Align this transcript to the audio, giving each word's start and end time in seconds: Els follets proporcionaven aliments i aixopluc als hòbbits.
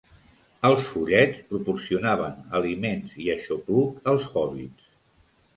Els 0.69 0.79
follets 0.93 1.43
proporcionaven 1.51 2.39
aliments 2.61 3.15
i 3.27 3.29
aixopluc 3.35 4.11
als 4.15 4.27
hòbbits. 4.35 4.91